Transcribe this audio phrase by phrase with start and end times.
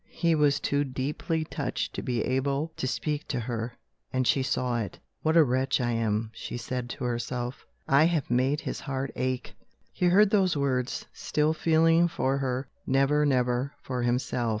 [0.09, 3.77] He was too deeply touched to be able to speak to her
[4.11, 4.97] and she saw it.
[5.21, 9.53] "What a wretch I am," she said to herself; "I have made his heart ache!"
[9.93, 11.05] He heard those words.
[11.13, 14.49] Still feeling for her never, never for himself!